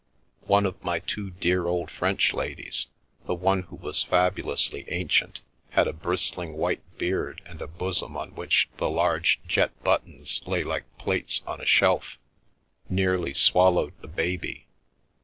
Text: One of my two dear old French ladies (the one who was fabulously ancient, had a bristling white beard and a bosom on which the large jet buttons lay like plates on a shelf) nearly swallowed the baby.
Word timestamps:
One 0.47 0.65
of 0.65 0.83
my 0.83 0.97
two 0.97 1.29
dear 1.29 1.67
old 1.67 1.91
French 1.91 2.33
ladies 2.33 2.87
(the 3.27 3.35
one 3.35 3.61
who 3.61 3.75
was 3.75 4.01
fabulously 4.01 4.83
ancient, 4.87 5.41
had 5.69 5.87
a 5.87 5.93
bristling 5.93 6.53
white 6.53 6.81
beard 6.97 7.43
and 7.45 7.61
a 7.61 7.67
bosom 7.67 8.17
on 8.17 8.33
which 8.33 8.67
the 8.77 8.89
large 8.89 9.39
jet 9.47 9.79
buttons 9.83 10.41
lay 10.47 10.63
like 10.63 10.85
plates 10.97 11.43
on 11.45 11.61
a 11.61 11.67
shelf) 11.67 12.17
nearly 12.89 13.35
swallowed 13.35 13.93
the 14.01 14.07
baby. 14.07 14.65